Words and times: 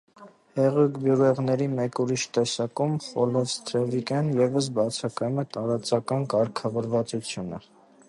Հեղուկ 0.59 0.95
բյուրեղների 1.03 1.67
մեկ 1.73 2.01
ուրիշ 2.05 2.23
տեսակում՝ 2.39 2.97
խոլևսթևրիկնևրում, 3.09 4.35
ևս 4.63 4.73
բացակայում 4.81 5.41
է 5.45 5.49
տարածական 5.59 6.31
կարգավորվածությունը։ 6.37 7.67